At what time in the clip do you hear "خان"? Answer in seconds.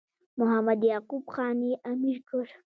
1.33-1.57